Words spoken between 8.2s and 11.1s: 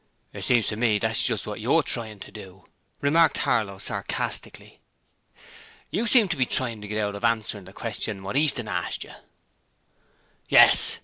what Easton asked you.' 'Yes!'